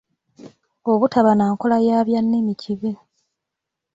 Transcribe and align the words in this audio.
Obutaba 0.91 1.31
na 1.39 1.45
nkola 1.53 1.77
ya 1.87 1.97
byannimi 2.07 2.53
kibi. 2.61 2.91